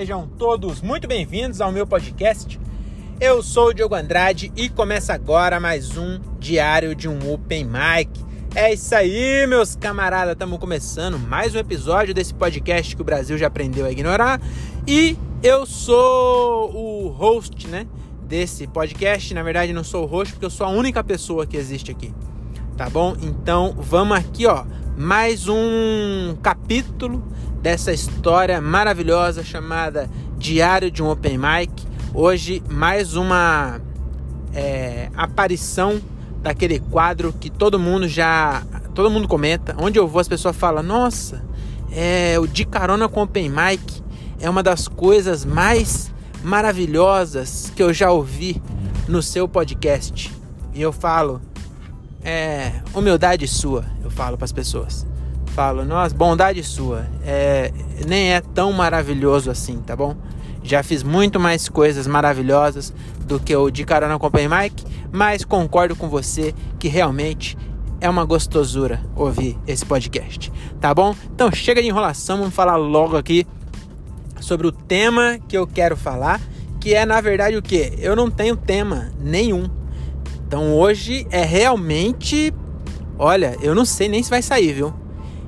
[0.00, 2.58] sejam todos muito bem-vindos ao meu podcast.
[3.20, 8.10] Eu sou o Diogo Andrade e começa agora mais um diário de um Open Mic.
[8.54, 13.36] É isso aí, meus camaradas, estamos começando mais um episódio desse podcast que o Brasil
[13.36, 14.40] já aprendeu a ignorar.
[14.88, 17.86] E eu sou o host, né,
[18.22, 19.34] desse podcast.
[19.34, 22.10] Na verdade, não sou o host porque eu sou a única pessoa que existe aqui.
[22.74, 23.14] Tá bom?
[23.20, 24.64] Então, vamos aqui, ó,
[24.96, 27.22] mais um capítulo
[27.60, 31.70] dessa história maravilhosa chamada Diário de um Open Mic.
[32.14, 33.80] Hoje, mais uma
[34.54, 36.00] é, aparição
[36.42, 38.62] daquele quadro que todo mundo já.
[38.94, 39.76] Todo mundo comenta.
[39.78, 41.44] Onde eu vou, as pessoas falam: Nossa,
[41.92, 44.02] é, o De Carona com Open Mic
[44.40, 46.10] é uma das coisas mais
[46.42, 48.60] maravilhosas que eu já ouvi
[49.06, 50.32] no seu podcast.
[50.72, 51.40] E eu falo:
[52.24, 55.09] É humildade sua, eu falo para as pessoas
[55.60, 57.70] falo, nossa, bondade sua, é,
[58.08, 60.16] nem é tão maravilhoso assim, tá bom?
[60.62, 62.94] Já fiz muito mais coisas maravilhosas
[63.26, 67.58] do que o de carona com o Mike, mas concordo com você que realmente
[68.00, 70.50] é uma gostosura ouvir esse podcast,
[70.80, 71.14] tá bom?
[71.34, 73.46] Então chega de enrolação, vamos falar logo aqui
[74.40, 76.40] sobre o tema que eu quero falar,
[76.80, 77.92] que é na verdade o que?
[77.98, 79.68] Eu não tenho tema nenhum.
[80.46, 82.50] Então hoje é realmente,
[83.18, 84.94] olha, eu não sei nem se vai sair, viu?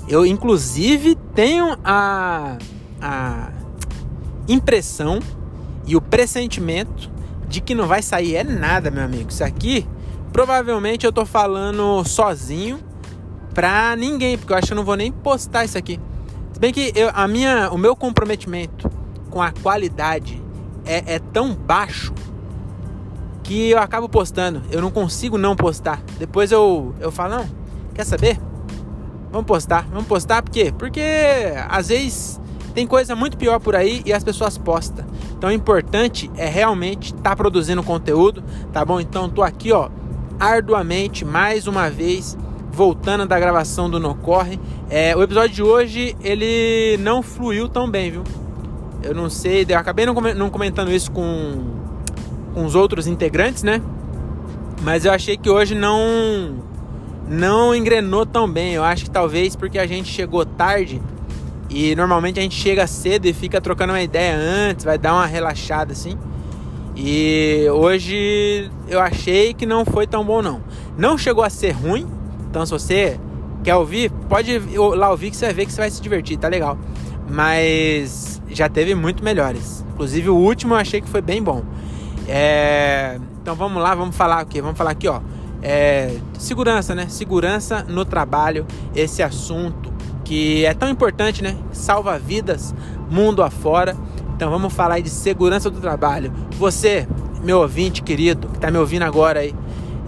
[0.08, 2.58] Eu, inclusive, tenho a,
[3.00, 3.50] a
[4.48, 5.20] impressão
[5.86, 7.10] e o pressentimento
[7.48, 9.30] de que não vai sair é nada, meu amigo.
[9.30, 9.86] Isso aqui,
[10.32, 12.80] provavelmente eu tô falando sozinho
[13.54, 16.00] pra ninguém, porque eu acho que eu não vou nem postar isso aqui.
[16.52, 18.90] Se bem que eu, a minha, o meu comprometimento
[19.30, 20.42] com a qualidade
[20.84, 22.12] é, é tão baixo
[23.42, 24.62] que eu acabo postando.
[24.70, 26.00] Eu não consigo não postar.
[26.18, 27.50] Depois eu, eu falo, não,
[27.94, 28.38] quer saber?
[29.32, 30.74] Vamos postar, vamos postar por quê?
[30.76, 31.00] Porque
[31.66, 32.38] às vezes
[32.74, 35.06] tem coisa muito pior por aí e as pessoas postam.
[35.36, 39.00] Então o importante é realmente estar tá produzindo conteúdo, tá bom?
[39.00, 39.88] Então tô aqui, ó,
[40.38, 42.36] arduamente mais uma vez
[42.70, 44.60] voltando da gravação do No Corre.
[44.90, 48.24] É, o episódio de hoje ele não fluiu tão bem, viu?
[49.02, 51.64] Eu não sei, eu acabei não comentando isso com,
[52.52, 53.80] com os outros integrantes, né?
[54.82, 56.71] Mas eu achei que hoje não
[57.32, 58.74] não engrenou tão bem.
[58.74, 61.00] Eu acho que talvez porque a gente chegou tarde
[61.70, 65.26] e normalmente a gente chega cedo e fica trocando uma ideia antes, vai dar uma
[65.26, 66.18] relaxada assim.
[66.94, 70.60] E hoje eu achei que não foi tão bom não.
[70.96, 72.06] Não chegou a ser ruim,
[72.50, 73.18] então se você
[73.64, 74.58] quer ouvir, pode
[74.94, 76.76] lá ouvir que você vai ver que você vai se divertir, tá legal.
[77.30, 79.82] Mas já teve muito melhores.
[79.94, 81.64] Inclusive o último eu achei que foi bem bom.
[82.28, 83.18] É...
[83.40, 84.60] Então vamos lá, vamos falar o quê?
[84.60, 85.20] Vamos falar aqui, ó
[85.62, 87.06] é, segurança, né?
[87.08, 89.92] Segurança no trabalho, esse assunto
[90.24, 91.56] que é tão importante, né?
[91.72, 92.74] Salva vidas
[93.10, 93.96] mundo afora.
[94.34, 96.32] Então vamos falar aí de segurança do trabalho.
[96.58, 97.06] Você,
[97.42, 99.54] meu ouvinte querido, que está me ouvindo agora aí,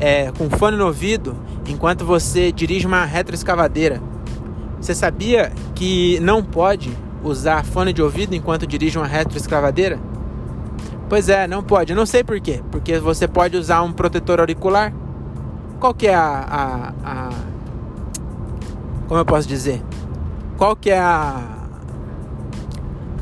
[0.00, 1.37] é, com fone no ouvido,
[1.69, 4.03] enquanto você dirige uma retroescavadeira,
[4.81, 6.91] você sabia que não pode
[7.22, 9.98] usar fone de ouvido enquanto dirige uma retroescavadeira?
[11.09, 11.92] Pois é, não pode.
[11.92, 12.60] Eu não sei por quê.
[12.71, 14.92] Porque você pode usar um protetor auricular
[15.80, 17.30] qual que é a, a, a,
[19.06, 19.82] como eu posso dizer?
[20.56, 21.42] Qual que é a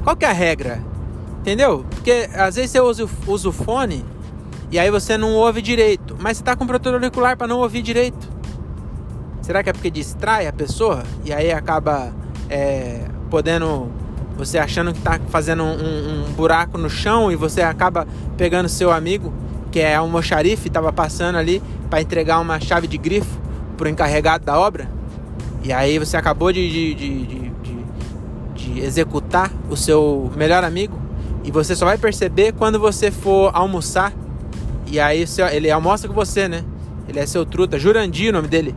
[0.02, 0.82] qual que é a regra?
[1.40, 1.84] Entendeu?
[1.90, 4.04] Porque às vezes você usa, usa o fone
[4.70, 7.82] e aí você não ouve direito, mas você tá com protetor auricular para não ouvir
[7.82, 8.28] direito.
[9.42, 12.12] Será que é porque distrai a pessoa e aí acaba
[12.48, 13.90] é, podendo
[14.36, 18.90] você achando que tá fazendo um, um, buraco no chão e você acaba pegando seu
[18.90, 19.32] amigo
[19.72, 23.41] que é um mocharife, estava passando ali para entregar uma chave de grifo
[23.77, 24.87] para o encarregado da obra.
[25.65, 27.53] E aí você acabou de, de, de,
[28.55, 31.00] de, executar o seu melhor amigo.
[31.43, 34.12] E você só vai perceber quando você for almoçar.
[34.87, 36.62] E aí ele almoça com você, né?
[37.08, 38.75] Ele é seu truta, Jurandir o nome dele.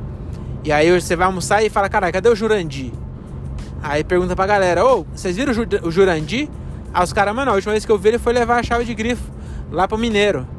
[0.64, 2.92] E aí você vai almoçar e fala, caralho, cadê o Jurandir?
[3.84, 5.54] Aí pergunta pra galera, ô, vocês viram
[5.84, 6.48] o Jurandir?
[6.94, 8.86] Aí os caras, mano, a última vez que eu vi ele foi levar a chave
[8.86, 9.30] de grifo
[9.72, 10.55] lá pro mineiro.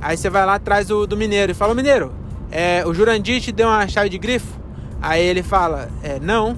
[0.00, 2.12] Aí você vai lá atrás do, do mineiro e fala, mineiro,
[2.50, 4.58] é, o Jurandir te deu uma chave de grifo?
[5.02, 6.56] Aí ele fala, é, não,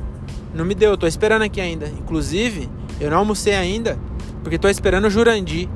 [0.55, 1.87] não me deu, tô esperando aqui ainda.
[1.87, 2.69] Inclusive,
[3.01, 3.99] eu não almocei ainda,
[4.43, 5.69] porque tô esperando o Jurandir.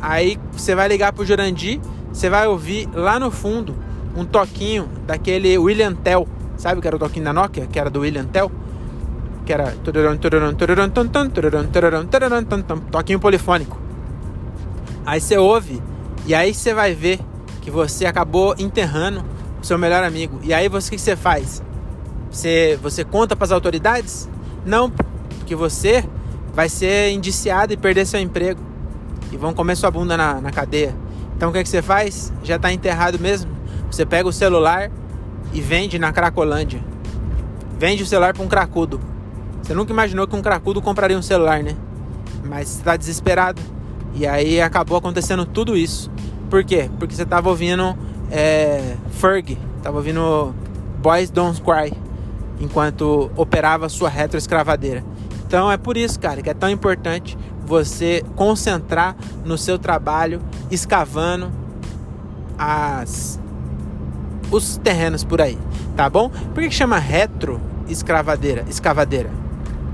[0.00, 1.80] Aí você vai ligar pro Jurandir,
[2.12, 3.74] você vai ouvir lá no fundo
[4.16, 6.26] um toquinho daquele William Tell.
[6.56, 7.66] Sabe que era o toquinho da Nokia?
[7.66, 8.50] Que era do William Tell?
[9.44, 9.74] Que era
[12.90, 13.80] toquinho polifônico.
[15.04, 15.82] Aí você ouve
[16.26, 17.20] e aí você vai ver
[17.60, 19.24] que você acabou enterrando
[19.60, 20.40] o seu melhor amigo.
[20.42, 21.62] E aí você o que você faz?
[22.30, 24.28] Você, você conta para as autoridades?
[24.64, 24.90] Não,
[25.38, 26.04] porque você
[26.54, 28.60] vai ser indiciado e perder seu emprego.
[29.30, 30.94] E vão comer sua bunda na, na cadeia.
[31.36, 32.32] Então o que, é que você faz?
[32.42, 33.50] Já está enterrado mesmo.
[33.90, 34.90] Você pega o celular
[35.52, 36.82] e vende na Cracolândia.
[37.78, 39.00] Vende o celular para um cracudo.
[39.62, 41.76] Você nunca imaginou que um cracudo compraria um celular, né?
[42.44, 43.60] Mas você está desesperado.
[44.14, 46.10] E aí acabou acontecendo tudo isso.
[46.50, 46.90] Por quê?
[46.98, 47.96] Porque você estava ouvindo
[48.30, 50.54] é, Ferg, estava ouvindo
[51.00, 51.92] Boys Don't Cry,
[52.60, 55.04] enquanto operava sua retroescravadeira.
[55.46, 61.50] Então é por isso, cara, que é tão importante você concentrar no seu trabalho, escavando
[62.58, 63.38] as
[64.50, 65.58] os terrenos por aí,
[65.96, 66.28] tá bom?
[66.28, 69.30] Por que, chama retro escravadeira, escavadeira?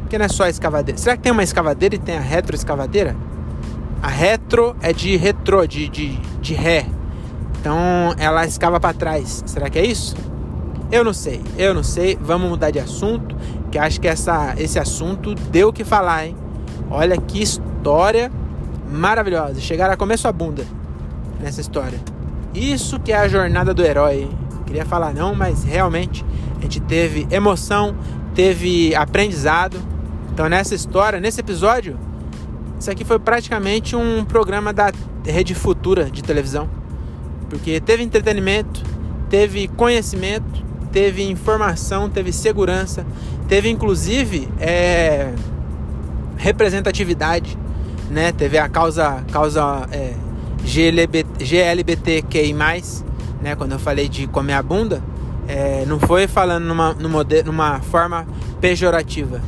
[0.01, 0.99] Porque não é só escavadeira.
[0.99, 3.15] Será que tem uma escavadeira e tem a retro escavadeira?
[4.03, 6.87] A retro é de retrô, de, de, de ré.
[7.61, 9.43] Então ela escava para trás.
[9.47, 10.17] Será que é isso?
[10.91, 12.17] Eu não sei, eu não sei.
[12.21, 13.37] Vamos mudar de assunto,
[13.71, 16.37] que acho que essa, esse assunto deu o que falar, hein?
[16.91, 18.31] Olha que história
[18.91, 19.61] maravilhosa.
[19.61, 20.65] Chegaram a comer sua bunda
[21.41, 21.99] nessa história.
[22.55, 24.23] Isso que é a jornada do herói.
[24.23, 24.31] Hein?
[24.65, 26.25] Queria falar não, mas realmente
[26.59, 27.95] a gente teve emoção,
[28.35, 29.79] teve aprendizado.
[30.33, 31.99] Então nessa história, nesse episódio,
[32.79, 34.93] isso aqui foi praticamente um programa da
[35.25, 36.69] Rede Futura de televisão.
[37.51, 38.83] Porque teve entretenimento,
[39.29, 43.05] teve conhecimento, teve informação, teve segurança,
[43.49, 45.33] teve inclusive é,
[46.37, 47.59] representatividade,
[48.11, 48.33] né?
[48.33, 50.15] Teve a causa, causa é,
[50.65, 52.53] GLBT, GLBTQI+,
[53.43, 53.57] né?
[53.57, 55.03] Quando eu falei de comer a bunda,
[55.49, 58.27] é, não foi falando numa, numa, numa forma
[58.61, 59.41] pejorativa.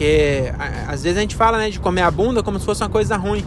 [0.00, 0.50] Porque
[0.88, 3.18] às vezes a gente fala né, de comer a bunda como se fosse uma coisa
[3.18, 3.44] ruim.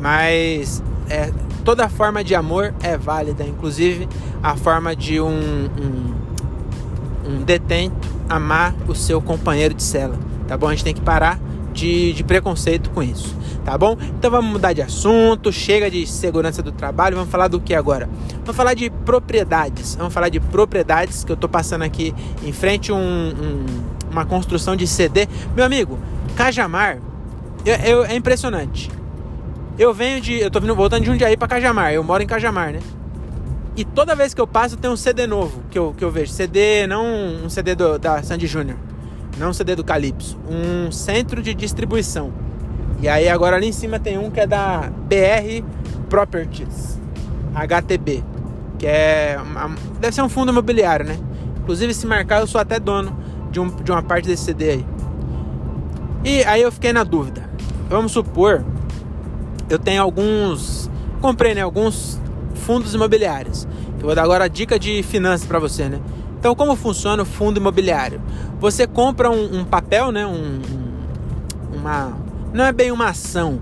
[0.00, 1.30] Mas é,
[1.64, 4.08] toda forma de amor é válida, inclusive
[4.42, 6.14] a forma de um, um,
[7.24, 10.18] um detento amar o seu companheiro de cela.
[10.48, 10.66] Tá bom?
[10.66, 11.38] A gente tem que parar
[11.72, 13.96] de, de preconceito com isso, tá bom?
[14.18, 18.08] Então vamos mudar de assunto, chega de segurança do trabalho, vamos falar do que agora?
[18.40, 22.12] Vamos falar de propriedades, vamos falar de propriedades que eu tô passando aqui
[22.42, 23.66] em frente um, um,
[24.14, 25.28] uma construção de CD.
[25.54, 25.98] Meu amigo,
[26.36, 26.98] Cajamar,
[27.64, 28.90] eu, eu, é impressionante.
[29.78, 30.38] Eu venho de.
[30.38, 31.92] Eu tô vindo, voltando de Jundiaí pra Cajamar.
[31.92, 32.80] Eu moro em Cajamar, né?
[33.76, 36.32] E toda vez que eu passo tem um CD novo que eu, que eu vejo.
[36.32, 37.04] CD, não
[37.44, 38.78] um CD do, da Sandy Júnior
[39.38, 42.32] não CD do Calypso, um centro de distribuição.
[43.00, 45.64] E aí agora ali em cima tem um que é da BR
[46.08, 46.98] Properties,
[47.54, 48.24] HTB,
[48.78, 51.18] que é uma, deve ser um fundo imobiliário, né?
[51.58, 53.16] Inclusive se marcar eu sou até dono
[53.54, 54.86] de, um, de uma parte desse CD aí.
[56.24, 57.48] E aí eu fiquei na dúvida.
[57.88, 58.64] Vamos supor,
[59.70, 60.90] eu tenho alguns,
[61.20, 62.20] comprei né, alguns
[62.54, 63.68] fundos imobiliários.
[63.98, 66.00] Eu vou dar agora a dica de finanças para você, né?
[66.38, 68.20] Então, como funciona o fundo imobiliário?
[68.60, 70.26] Você compra um, um papel, né?
[70.26, 70.60] Um,
[71.72, 72.12] uma,
[72.52, 73.60] não é bem uma ação.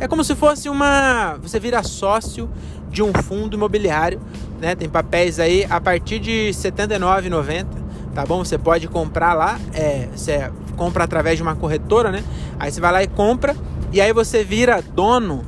[0.00, 1.36] É como se fosse uma.
[1.42, 2.48] Você vira sócio
[2.90, 4.20] de um fundo imobiliário,
[4.60, 4.74] né?
[4.74, 7.66] Tem papéis aí a partir de R$ 79,90,
[8.14, 8.44] tá bom?
[8.44, 12.24] Você pode comprar lá, é, você compra através de uma corretora, né?
[12.58, 13.56] Aí você vai lá e compra,
[13.92, 15.42] e aí você vira dono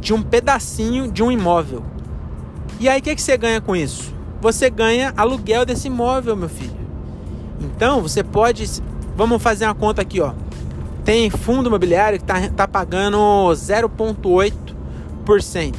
[0.00, 1.84] de um pedacinho de um imóvel.
[2.80, 4.12] E aí o que, que você ganha com isso?
[4.42, 6.82] você ganha aluguel desse imóvel, meu filho.
[7.60, 8.68] Então, você pode.
[9.16, 10.32] Vamos fazer uma conta aqui, ó.
[11.04, 13.16] Tem fundo imobiliário que está tá pagando
[13.52, 15.74] 0,8%.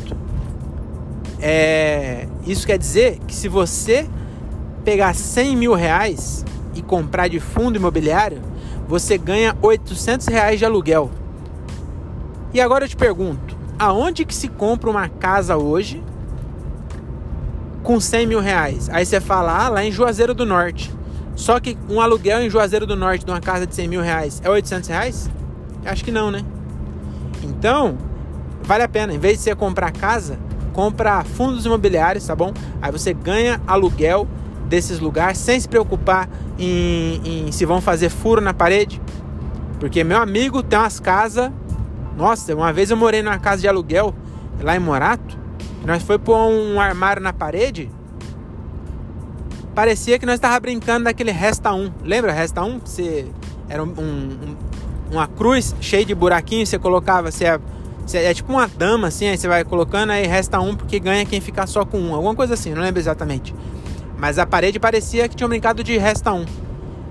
[1.42, 4.08] É, isso quer dizer que se você
[4.84, 8.42] pegar 100 mil reais e comprar de fundo imobiliário,
[8.88, 11.10] você ganha 800 reais de aluguel.
[12.54, 16.04] E agora eu te pergunto, aonde que se compra uma casa hoje
[17.82, 18.90] com 100 mil reais.
[18.90, 20.92] Aí você fala, ah, lá em Juazeiro do Norte.
[21.36, 24.42] Só que um aluguel em Juazeiro do Norte de uma casa de 100 mil reais
[24.44, 25.30] é 800 reais?
[25.86, 26.46] Acho que não, né?
[27.44, 27.98] Então,
[28.64, 29.14] vale a pena.
[29.14, 30.38] Em vez de você comprar casa,
[30.72, 32.54] compra fundos imobiliários, tá bom?
[32.82, 34.28] Aí você ganha aluguel
[34.74, 36.28] desses lugares sem se preocupar
[36.58, 39.00] em, em se vão fazer furo na parede.
[39.80, 41.52] Porque meu amigo tem umas casas.
[42.18, 44.16] Nossa, uma vez eu morei numa casa de aluguel
[44.60, 45.38] lá em Morato.
[45.86, 47.92] Nós foi pôr um armário na parede.
[49.76, 51.92] Parecia que nós estava brincando daquele Resta 1.
[52.04, 52.80] Lembra Resta 1?
[52.80, 53.28] Você
[53.70, 54.56] era um, um,
[55.12, 57.60] uma cruz cheia de buraquinhos, você colocava, você é,
[58.06, 61.26] você é, tipo uma dama assim, aí você vai colocando aí resta um porque ganha
[61.26, 63.54] quem ficar só com um, alguma coisa assim, não lembro exatamente.
[64.24, 66.46] Mas a parede parecia que tinha brincado de resta um.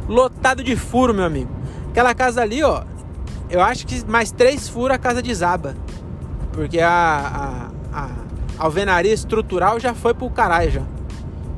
[0.09, 1.51] Lotado de furo, meu amigo.
[1.91, 2.85] Aquela casa ali, ó,
[3.51, 5.75] eu acho que mais três furos a casa desaba.
[6.53, 8.09] Porque a, a, a
[8.57, 10.83] alvenaria estrutural já foi pro caralho já.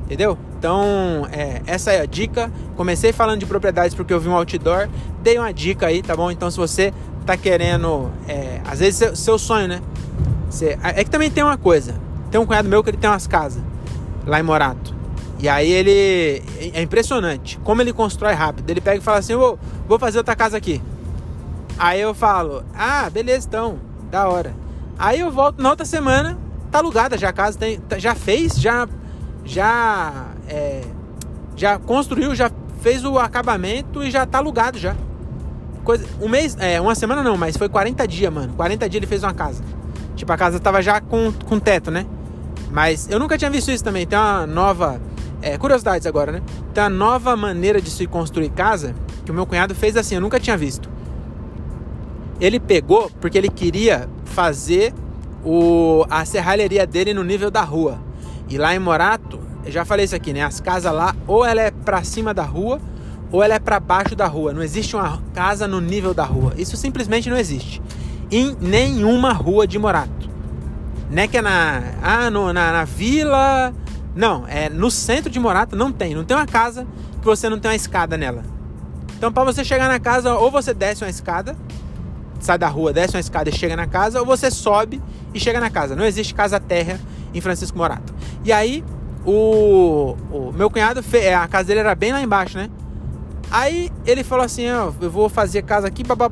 [0.07, 0.37] Entendeu?
[0.59, 2.51] Então, é, essa é a dica.
[2.75, 4.89] Comecei falando de propriedades porque eu vi um outdoor,
[5.23, 6.33] dei uma dica aí, tá bom?
[6.33, 6.93] Então, se você
[7.25, 8.11] tá querendo.
[8.27, 9.81] É, às vezes seu, seu sonho, né?
[10.51, 11.95] Você, é que também tem uma coisa.
[12.29, 13.63] Tem um cunhado meu que ele tem umas casas
[14.27, 15.04] lá em Morato.
[15.38, 16.43] E aí ele.
[16.73, 18.69] É impressionante como ele constrói rápido.
[18.71, 20.81] Ele pega e fala assim: vou, vou fazer outra casa aqui.
[21.79, 23.79] Aí eu falo: Ah, beleza, então,
[24.11, 24.55] da hora.
[24.99, 26.38] Aí eu volto na outra semana,
[26.71, 28.88] tá alugada já a casa, tem, tá, já fez, já.
[29.45, 30.29] Já.
[30.49, 30.83] É,
[31.57, 32.50] já construiu, já
[32.81, 34.95] fez o acabamento e já tá alugado já.
[35.85, 38.55] Coisa, um mês, é, uma semana não, mas foi 40 dias, mano.
[38.55, 39.62] 40 dias ele fez uma casa.
[40.17, 42.07] Tipo, a casa tava já com, com teto, né?
[42.71, 44.07] Mas eu nunca tinha visto isso também.
[44.07, 45.00] Tem uma nova.
[45.45, 46.43] É, curiosidades agora, né?
[46.73, 48.95] Tem uma nova maneira de se construir casa
[49.27, 50.89] que o meu cunhado fez assim, eu nunca tinha visto.
[52.41, 54.95] Ele pegou porque ele queria fazer
[55.45, 57.99] o, a serralheria dele no nível da rua.
[58.49, 60.43] E lá em Morato, eu já falei isso aqui, né?
[60.43, 62.81] As casas lá, ou ela é pra cima da rua,
[63.31, 64.55] ou ela é para baixo da rua.
[64.55, 66.55] Não existe uma casa no nível da rua.
[66.57, 67.83] Isso simplesmente não existe.
[68.31, 70.31] Em nenhuma rua de Morato.
[71.11, 73.75] Não é que é na, ah, no, na, na vila.
[74.14, 76.14] Não, é no centro de Morato não tem.
[76.14, 76.87] Não tem uma casa
[77.21, 78.44] que você não tem uma escada nela.
[79.16, 81.56] Então, para você chegar na casa, ou você desce uma escada,
[82.38, 85.00] sai da rua, desce uma escada e chega na casa, ou você sobe
[85.33, 85.97] e chega na casa.
[85.97, 87.00] Não existe casa terra
[87.33, 88.14] em Francisco Morato.
[88.44, 88.85] E aí,
[89.25, 92.68] o, o meu cunhado, fez, a casa dele era bem lá embaixo, né?
[93.50, 96.28] Aí ele falou assim: ó, eu vou fazer casa aqui, babá,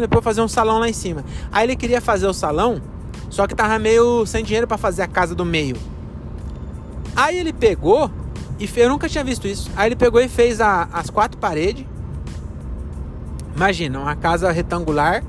[0.00, 1.24] depois fazer um salão lá em cima.
[1.50, 2.80] Aí ele queria fazer o salão,
[3.30, 5.76] só que tava meio sem dinheiro para fazer a casa do meio.
[7.14, 8.10] Aí ele pegou
[8.58, 9.70] e eu nunca tinha visto isso.
[9.76, 11.84] Aí ele pegou e fez a, as quatro paredes.
[13.54, 15.22] Imagina, uma casa retangular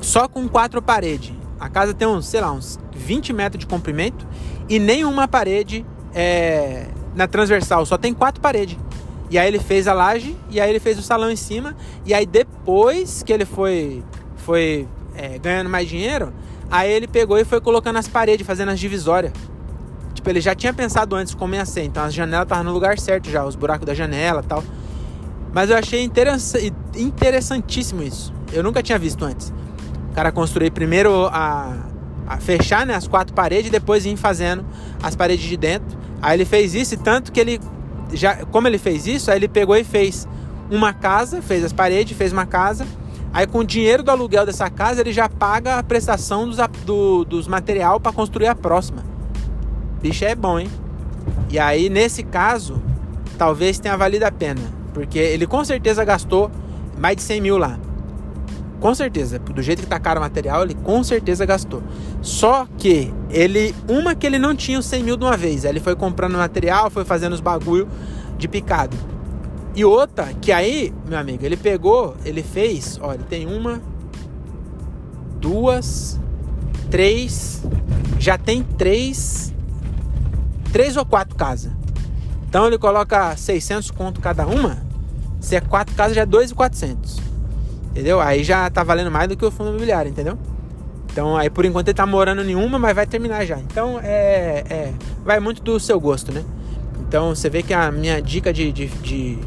[0.00, 1.32] só com quatro paredes.
[1.58, 4.26] A casa tem uns, sei lá, uns 20 metros de comprimento
[4.68, 8.76] e nenhuma parede é, na transversal, só tem quatro paredes.
[9.30, 11.76] E aí ele fez a laje e aí ele fez o salão em cima.
[12.04, 14.02] E aí depois que ele foi,
[14.36, 16.32] foi é, ganhando mais dinheiro,
[16.70, 19.32] aí ele pegou e foi colocando as paredes, fazendo as divisórias.
[20.22, 21.82] Tipo, ele já tinha pensado antes como ia ser.
[21.82, 24.62] Então as janelas estavam no lugar certo já, os buracos da janela tal.
[25.52, 26.08] Mas eu achei
[26.94, 28.32] interessantíssimo isso.
[28.52, 29.52] Eu nunca tinha visto antes.
[30.12, 31.76] O cara construir primeiro a,
[32.28, 34.64] a fechar né, as quatro paredes e depois ir fazendo
[35.02, 35.98] as paredes de dentro.
[36.22, 37.60] Aí ele fez isso e tanto que ele
[38.12, 40.28] já, como ele fez isso, aí ele pegou e fez
[40.70, 42.86] uma casa, fez as paredes, fez uma casa.
[43.32, 47.24] Aí com o dinheiro do aluguel dessa casa, ele já paga a prestação dos, do,
[47.24, 49.10] dos material para construir a próxima.
[50.02, 50.68] Bicho é bom, hein?
[51.48, 52.82] E aí, nesse caso,
[53.38, 54.60] talvez tenha valido a pena.
[54.92, 56.50] Porque ele com certeza gastou
[56.98, 57.78] mais de 100 mil lá.
[58.80, 59.38] Com certeza.
[59.38, 61.82] Do jeito que tá caro o material, ele com certeza gastou.
[62.20, 63.74] Só que ele.
[63.88, 65.64] Uma que ele não tinha os 100 mil de uma vez.
[65.64, 67.86] Aí ele foi comprando material, foi fazendo os bagulho
[68.36, 68.96] de picado.
[69.74, 73.80] E outra, que aí, meu amigo, ele pegou, ele fez, olha, tem uma,
[75.40, 76.20] duas,
[76.90, 77.62] três,
[78.18, 79.51] já tem três,
[80.72, 81.70] três ou quatro casas.
[82.48, 84.78] Então ele coloca 600 conto cada uma,
[85.40, 87.20] se é quatro casas já é 2.400.
[87.90, 88.20] Entendeu?
[88.20, 90.38] Aí já tá valendo mais do que o fundo imobiliário, entendeu?
[91.12, 93.58] Então, aí por enquanto ele tá morando nenhuma, mas vai terminar já.
[93.58, 96.42] Então, é, é vai muito do seu gosto, né?
[97.06, 99.38] Então, você vê que a minha dica de, de, de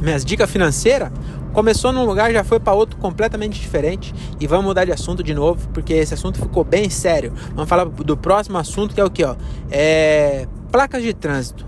[0.00, 1.12] minhas dicas financeiras
[1.52, 5.34] começou num lugar já foi para outro completamente diferente e vamos mudar de assunto de
[5.34, 9.10] novo porque esse assunto ficou bem sério vamos falar do próximo assunto que é o
[9.10, 9.34] que ó
[9.70, 11.66] é placas de trânsito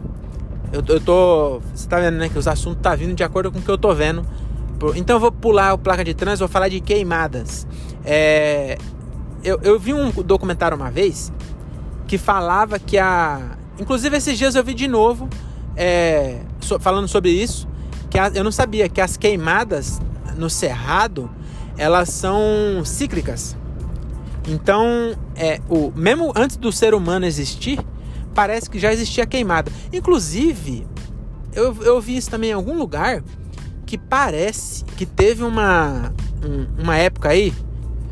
[0.72, 3.58] eu, eu tô você tá vendo né que os assuntos tá vindo de acordo com
[3.58, 4.24] o que eu tô vendo
[4.96, 7.66] então eu vou pular o placa de trânsito, vou falar de queimadas.
[8.04, 8.76] É,
[9.44, 11.32] eu, eu vi um documentário uma vez
[12.08, 13.56] que falava que a.
[13.78, 15.28] Inclusive esses dias eu vi de novo
[15.76, 17.68] é, so, falando sobre isso.
[18.12, 19.98] Que a, eu não sabia que as queimadas
[20.36, 21.30] no cerrado
[21.78, 23.56] elas são cíclicas.
[24.46, 27.80] Então, é, o, mesmo antes do ser humano existir,
[28.34, 29.72] parece que já existia queimada.
[29.90, 30.86] Inclusive,
[31.54, 33.22] eu, eu vi isso também em algum lugar
[33.86, 36.12] que parece que teve uma,
[36.44, 37.54] um, uma época aí,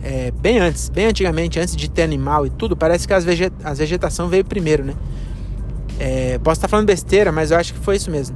[0.02, 3.52] é, bem antes, bem antigamente, antes de ter animal e tudo, parece que as, veget
[3.62, 4.94] as vegetação veio primeiro, né?
[5.98, 8.34] É, posso estar falando besteira, mas eu acho que foi isso mesmo.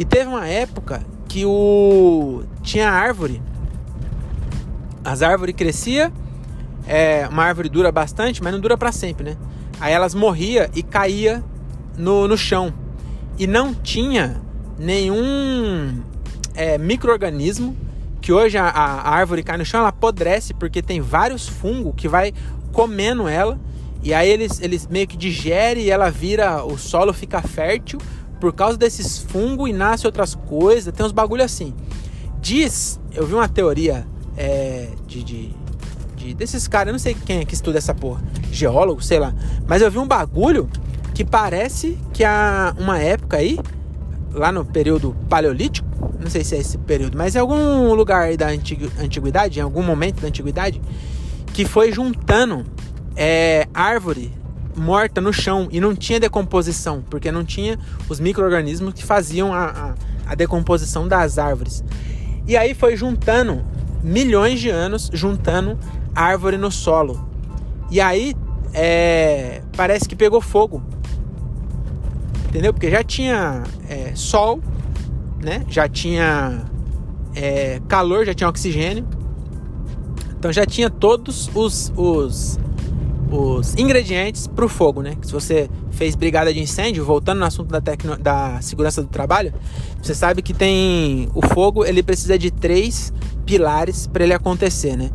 [0.00, 3.42] E teve uma época que o tinha árvore,
[5.04, 6.10] as árvores crescia,
[6.86, 9.36] é, uma árvore dura bastante, mas não dura para sempre, né?
[9.78, 11.44] Aí elas morria e caía
[11.98, 12.72] no, no chão.
[13.38, 14.40] E não tinha
[14.78, 16.02] nenhum
[16.54, 17.76] é, microorganismo
[18.22, 22.08] que hoje a, a, árvore cai no chão, ela apodrece porque tem vários fungos que
[22.08, 22.32] vai
[22.72, 23.60] comendo ela.
[24.02, 28.00] E aí eles, eles meio que digerem e ela vira, o solo fica fértil
[28.40, 31.74] por causa desses fungos e nasce outras coisas, tem uns bagulho assim.
[32.40, 34.06] Diz, eu vi uma teoria
[34.36, 35.54] é, de, de,
[36.16, 39.34] de, desses caras, eu não sei quem é que estuda essa porra, geólogo, sei lá.
[39.66, 40.68] Mas eu vi um bagulho
[41.14, 43.58] que parece que há uma época aí,
[44.32, 45.86] lá no período paleolítico,
[46.18, 49.82] não sei se é esse período, mas em algum lugar aí da antiguidade, em algum
[49.82, 50.80] momento da antiguidade,
[51.52, 52.64] que foi juntando
[53.14, 54.32] é, árvore
[54.76, 59.94] morta no chão e não tinha decomposição, porque não tinha os micro-organismos que faziam a,
[60.26, 61.84] a, a decomposição das árvores.
[62.46, 63.64] E aí foi juntando
[64.02, 65.78] milhões de anos, juntando
[66.14, 67.28] árvore no solo.
[67.90, 68.34] E aí
[68.72, 70.82] é, parece que pegou fogo.
[72.48, 72.72] Entendeu?
[72.72, 74.60] Porque já tinha é, sol,
[75.42, 75.64] né?
[75.68, 76.64] Já tinha
[77.34, 79.06] é, calor, já tinha oxigênio.
[80.36, 82.58] Então já tinha todos os, os,
[83.30, 85.16] os ingredientes para o fogo, né?
[85.22, 89.52] Se você fez brigada de incêndio, voltando no assunto da, tecno, da segurança do trabalho,
[90.02, 93.12] você sabe que tem o fogo, ele precisa de três
[93.46, 95.10] pilares para ele acontecer, né?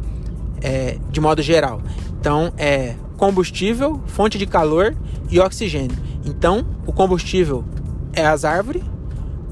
[0.61, 1.81] É, de modo geral.
[2.19, 4.95] Então é combustível, fonte de calor
[5.29, 5.95] e oxigênio.
[6.25, 7.63] Então o combustível
[8.13, 8.83] é as árvores,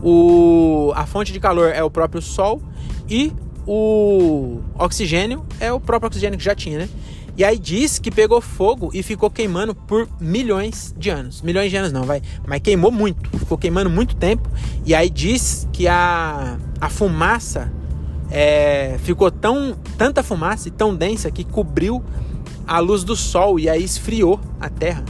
[0.02, 2.62] o, a fonte de calor é o próprio sol
[3.10, 3.32] e
[3.66, 6.90] o oxigênio é o próprio oxigênio que já tinha, né?
[7.36, 11.42] E aí diz que pegou fogo e ficou queimando por milhões de anos.
[11.42, 12.22] Milhões de anos não, vai.
[12.46, 13.28] Mas queimou muito.
[13.40, 14.48] Ficou queimando muito tempo.
[14.86, 17.72] E aí diz que a, a fumaça
[18.30, 22.04] é, ficou tão tanta fumaça e tão densa que cobriu
[22.68, 25.04] a luz do sol e aí esfriou a terra.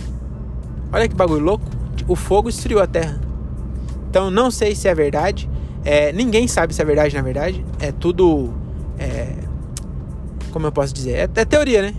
[0.93, 1.65] Olha que bagulho louco.
[2.07, 3.19] O fogo esfriou a terra.
[4.09, 5.49] Então não sei se é verdade.
[5.83, 7.65] É, ninguém sabe se é verdade, na verdade.
[7.81, 8.53] É tudo.
[8.97, 9.35] É,
[10.51, 11.15] como eu posso dizer?
[11.15, 11.93] É, é teoria, né?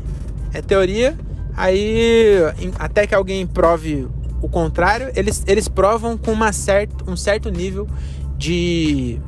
[0.54, 1.16] É teoria.
[1.56, 2.38] Aí,
[2.78, 4.08] até que alguém prove
[4.40, 7.86] o contrário, eles, eles provam com uma certa, um certo nível
[8.36, 9.20] de,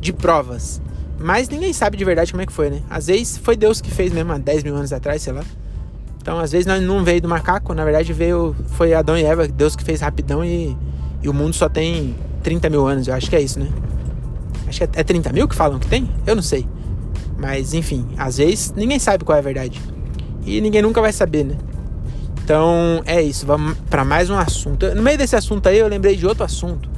[0.00, 0.80] de provas.
[1.18, 2.82] Mas ninguém sabe de verdade como é que foi, né?
[2.88, 5.44] Às vezes foi Deus que fez mesmo há 10 mil anos atrás, sei lá.
[6.20, 9.74] Então, às vezes não veio do macaco, na verdade veio foi Adão e Eva, Deus
[9.74, 10.76] que fez rapidão e,
[11.22, 13.68] e o mundo só tem 30 mil anos, eu acho que é isso, né?
[14.68, 16.08] Acho que é, é 30 mil que falam que tem?
[16.26, 16.66] Eu não sei.
[17.38, 19.80] Mas enfim, às vezes ninguém sabe qual é a verdade.
[20.44, 21.56] E ninguém nunca vai saber, né?
[22.42, 24.94] Então é isso, vamos para mais um assunto.
[24.94, 26.88] No meio desse assunto aí eu lembrei de outro assunto,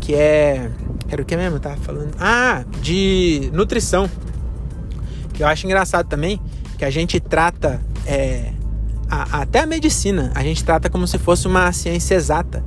[0.00, 0.70] que é.
[1.08, 1.58] Era o que mesmo?
[1.58, 2.14] Tava falando?
[2.20, 4.08] Ah, de nutrição.
[5.34, 6.40] Que eu acho engraçado também,
[6.78, 7.80] que a gente trata.
[8.06, 8.52] É,
[9.10, 12.64] a, até a medicina, a gente trata como se fosse uma ciência exata.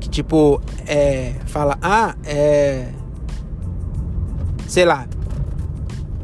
[0.00, 2.88] Que tipo, é, fala, ah, é.
[4.66, 5.06] Sei lá.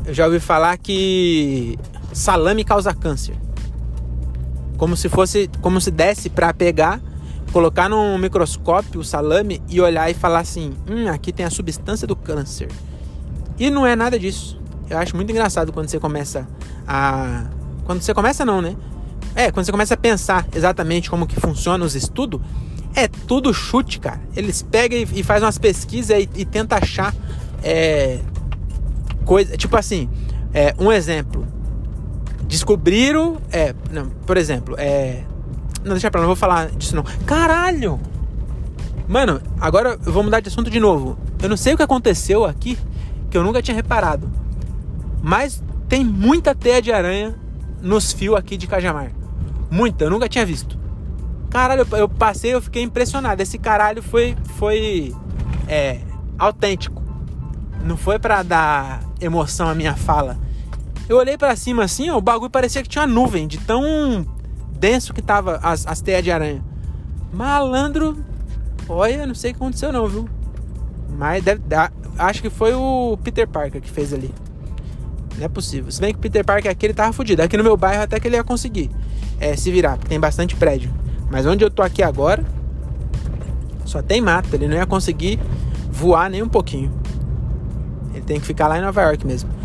[0.04, 1.78] Eu já ouvi falar que
[2.18, 3.34] salame causa câncer.
[4.76, 7.00] Como se fosse, como se desse para pegar,
[7.52, 12.06] colocar num microscópio o salame e olhar e falar assim: "Hum, aqui tem a substância
[12.06, 12.68] do câncer".
[13.58, 14.60] E não é nada disso.
[14.88, 16.46] Eu acho muito engraçado quando você começa
[16.86, 17.44] a
[17.84, 18.76] quando você começa não, né?
[19.34, 22.40] É, quando você começa a pensar exatamente como que funciona os estudos,
[22.94, 24.20] é tudo chute, cara.
[24.36, 27.14] Eles pegam e, e fazem umas pesquisas e, e tentam achar
[27.62, 28.20] é,
[29.24, 29.56] coisa.
[29.56, 30.08] Tipo assim,
[30.52, 31.46] é, um exemplo
[32.48, 33.36] descobriram.
[33.52, 35.22] É, não, por exemplo, é.
[35.84, 37.04] Não, deixa pra lá, não vou falar disso não.
[37.24, 38.00] Caralho!
[39.06, 41.16] Mano, agora eu vou mudar de assunto de novo.
[41.40, 42.76] Eu não sei o que aconteceu aqui,
[43.30, 44.30] que eu nunca tinha reparado.
[45.22, 47.34] Mas tem muita teia de aranha
[47.80, 49.12] nos fios aqui de Cajamar.
[49.70, 50.78] Muita, eu nunca tinha visto.
[51.48, 53.40] Caralho, eu passei, eu fiquei impressionado.
[53.42, 55.14] Esse caralho foi, foi
[55.66, 56.00] é,
[56.38, 57.02] autêntico.
[57.82, 60.36] Não foi para dar emoção à minha fala.
[61.08, 64.26] Eu olhei para cima assim, ó, o bagulho parecia que tinha uma nuvem, de tão
[64.72, 66.62] denso que tava as, as teias de aranha.
[67.32, 68.16] Malandro,
[68.88, 70.28] olha, não sei o que aconteceu não, viu?
[71.16, 71.62] Mas deve,
[72.18, 74.32] acho que foi o Peter Parker que fez ali.
[75.38, 75.90] Não é possível.
[75.90, 77.42] Se bem que o Peter Parker aqui ele tava fudido.
[77.42, 78.90] Aqui no meu bairro até que ele ia conseguir
[79.40, 80.92] é, se virar, porque tem bastante prédio.
[81.30, 82.44] Mas onde eu tô aqui agora,
[83.84, 84.52] só tem mato.
[84.52, 85.40] Ele não ia conseguir
[85.90, 86.92] voar nem um pouquinho.
[88.12, 89.57] Ele tem que ficar lá em Nova York mesmo.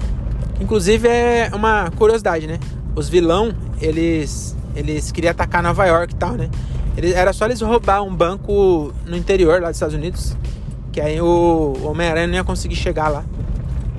[0.63, 2.57] Inclusive é uma curiosidade, né?
[2.95, 6.49] Os vilão, eles eles queriam atacar Nova York e tal, né?
[6.95, 10.37] Eles, era só eles roubar um banco no interior lá dos Estados Unidos,
[10.89, 13.25] que aí o Homem-Aranha não ia conseguir chegar lá.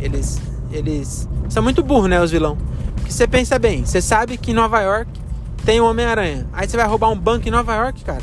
[0.01, 0.41] Eles
[0.73, 2.57] eles são muito burros, né, os vilão.
[2.97, 5.11] Porque você pensa bem, você sabe que em Nova York
[5.67, 6.47] tem o Homem-Aranha.
[6.51, 8.23] Aí você vai roubar um banco em Nova York, cara.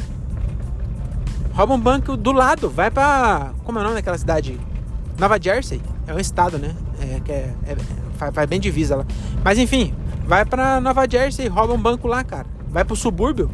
[1.54, 3.52] Rouba um banco do lado, vai pra.
[3.64, 4.60] Como é o nome daquela cidade?
[5.20, 5.80] Nova Jersey.
[6.08, 6.76] É um estado, né?
[7.00, 7.76] É, que é, é
[8.30, 9.06] faz, bem divisa lá.
[9.44, 9.94] Mas enfim,
[10.26, 12.46] vai pra Nova Jersey rouba um banco lá, cara.
[12.70, 13.50] Vai pro subúrbio,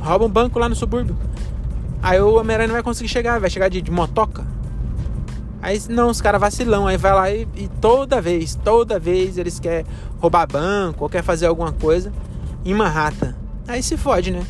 [0.00, 1.16] rouba um banco lá no subúrbio.
[2.02, 4.44] Aí o Homem-Aranha não vai conseguir chegar, vai chegar de, de motoca.
[5.62, 9.58] Aí não, os caras vacilão, aí vai lá e, e, toda vez, toda vez eles
[9.58, 9.84] querem
[10.20, 12.12] roubar banco ou quer fazer alguma coisa
[12.64, 13.34] em Manhattan.
[13.66, 14.44] Aí se fode, né?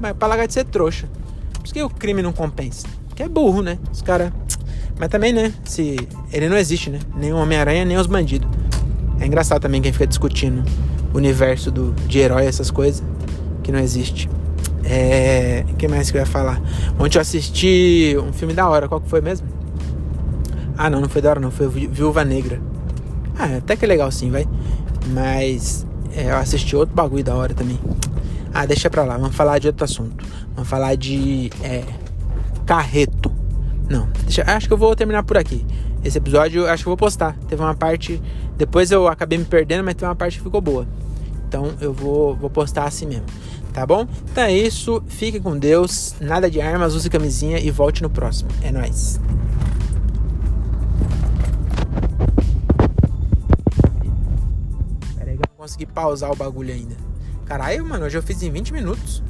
[0.00, 1.08] Mas pra largar de ser trouxa.
[1.52, 2.86] Por isso que o crime não compensa.
[3.14, 3.78] Que é burro, né?
[3.92, 4.32] Os caras.
[4.98, 5.52] Mas também, né?
[5.64, 5.96] Se.
[6.32, 6.98] Ele não existe, né?
[7.16, 8.48] Nem o Homem-Aranha, nem os bandidos.
[9.20, 10.64] É engraçado também quem fica discutindo
[11.12, 13.02] o universo do, de herói, essas coisas.
[13.62, 14.28] Que não existe.
[14.84, 15.64] É.
[15.70, 16.60] O que mais que eu ia falar?
[16.98, 18.88] Ontem eu assisti um filme da hora.
[18.88, 19.46] Qual que foi mesmo?
[20.76, 21.50] Ah, não, não foi da hora, não.
[21.50, 22.60] Foi Viúva Negra.
[23.38, 24.46] Ah, até que é legal sim, vai.
[25.12, 27.78] Mas é, eu assisti outro bagulho da hora também.
[28.52, 29.16] Ah, deixa pra lá.
[29.16, 30.24] Vamos falar de outro assunto.
[30.54, 31.84] Vamos falar de é,
[32.66, 33.37] carreto.
[33.88, 35.64] Não, deixa, acho que eu vou terminar por aqui.
[36.04, 37.36] Esse episódio acho que eu vou postar.
[37.48, 38.20] Teve uma parte.
[38.56, 40.86] Depois eu acabei me perdendo, mas teve uma parte que ficou boa.
[41.48, 43.26] Então eu vou, vou postar assim mesmo.
[43.72, 44.06] Tá bom?
[44.30, 45.02] Então é isso.
[45.08, 46.14] Fique com Deus.
[46.20, 48.50] Nada de armas, use camisinha e volte no próximo.
[48.62, 49.20] É nóis.
[55.68, 56.96] consegui pausar o bagulho ainda.
[57.44, 59.22] Caralho, mano, hoje eu fiz em 20 minutos.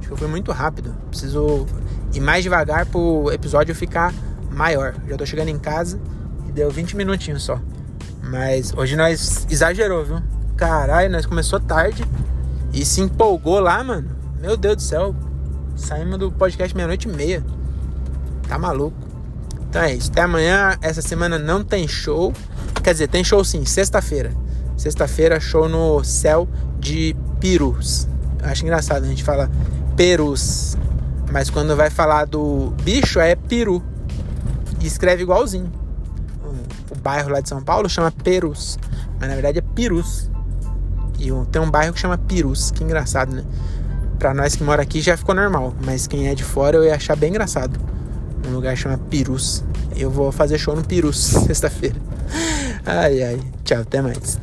[0.00, 0.92] Acho que foi muito rápido.
[1.08, 1.66] Preciso
[2.12, 4.12] ir mais devagar pro episódio ficar
[4.50, 4.94] maior.
[5.08, 6.00] Já tô chegando em casa
[6.48, 7.60] e deu 20 minutinhos só.
[8.22, 10.22] Mas hoje nós exagerou, viu?
[10.56, 12.04] Caralho, nós começou tarde
[12.72, 14.10] e se empolgou lá, mano.
[14.40, 15.14] Meu Deus do céu.
[15.74, 17.44] Saímos do podcast meia-noite e meia.
[18.48, 18.96] Tá maluco.
[19.68, 20.10] Então é isso.
[20.10, 20.76] Até amanhã.
[20.80, 22.32] Essa semana não tem show.
[22.82, 24.32] Quer dizer, tem show sim, sexta-feira.
[24.76, 26.48] Sexta-feira, show no céu
[26.78, 28.08] de Pirus.
[28.42, 29.50] Acho engraçado, a gente fala
[29.96, 30.76] Perus.
[31.32, 33.82] Mas quando vai falar do bicho é Peru.
[34.78, 35.72] E escreve igualzinho.
[36.90, 38.78] O, bairro lá de São Paulo chama Perus.
[39.18, 40.30] Mas na verdade é Pirus.
[41.18, 42.70] E tem um bairro que chama Pirus.
[42.70, 43.44] Que engraçado, né?
[44.18, 45.74] Pra nós que mora aqui já ficou normal.
[45.86, 47.80] Mas quem é de fora eu ia achar bem engraçado.
[48.46, 49.64] Um lugar chama Pirus.
[49.96, 51.16] Eu vou fazer show no Pirus
[51.46, 51.96] sexta-feira.
[52.84, 53.40] Ai, ai.
[53.64, 54.38] Tchau, até mais.